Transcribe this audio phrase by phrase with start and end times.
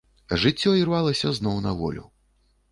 [0.43, 2.11] Жыццё ірвалася зноў на волю.